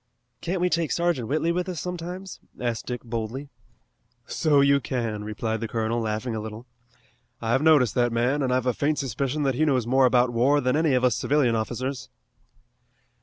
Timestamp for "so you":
4.25-4.79